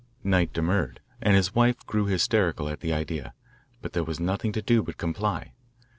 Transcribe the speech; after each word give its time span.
Knight 0.23 0.51
demurred, 0.51 0.99
and 1.21 1.35
his 1.35 1.53
wife 1.53 1.77
grew 1.85 2.05
hysterical 2.07 2.67
at 2.69 2.79
the 2.79 2.91
idea, 2.91 3.35
but 3.83 3.93
there 3.93 4.03
was 4.03 4.19
nothing 4.19 4.51
to 4.51 4.61
do 4.63 4.81
but 4.81 4.97
comply. 4.97 5.53